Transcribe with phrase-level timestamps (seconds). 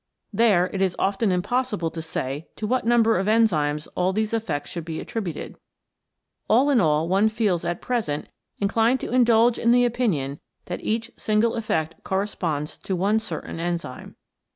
[0.33, 4.71] There it is often impossible to say to what number of enzymes all these effects
[4.71, 5.57] should be attributed.
[6.49, 8.27] All in all one feels at present
[8.57, 13.59] in clined to indulge in the opinion that each single effect corresponds to one certain
[13.59, 14.15] enzyme.